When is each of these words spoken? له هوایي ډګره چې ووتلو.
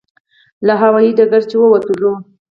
له 0.65 0.73
هوایي 0.81 1.11
ډګره 1.17 1.41
چې 1.49 1.55
ووتلو. 1.57 2.13